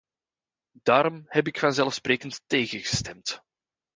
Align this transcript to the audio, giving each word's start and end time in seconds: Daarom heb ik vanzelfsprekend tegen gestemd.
Daarom 0.81 1.23
heb 1.27 1.47
ik 1.47 1.59
vanzelfsprekend 1.59 2.41
tegen 2.47 2.79
gestemd. 2.79 3.41